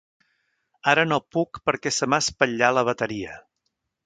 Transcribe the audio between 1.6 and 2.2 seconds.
perquè se